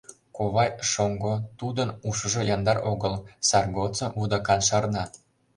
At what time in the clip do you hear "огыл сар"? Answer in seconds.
2.91-3.65